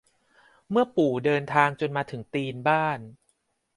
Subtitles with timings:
[0.69, 2.99] เมื่อปู่เดินทางจนมาถึงตีนบ้าน